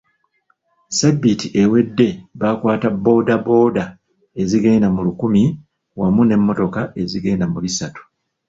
Ssabbiiti 0.89 1.47
ewedde 1.61 2.07
baakwata 2.39 2.87
bbooda 2.95 3.33
bbooda 3.39 3.85
ezigenda 4.41 4.87
mu 4.95 5.01
lukumi 5.07 5.43
wamu 5.99 6.21
n'emmotoka 6.25 6.81
ezigenda 7.01 7.45
mu 7.53 7.59
bisatu. 7.65 8.01